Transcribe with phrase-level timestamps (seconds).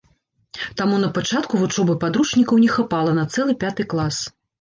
[0.79, 4.19] Таму на пачатку вучобы падручнікаў не хапала на цэлы пяты клас.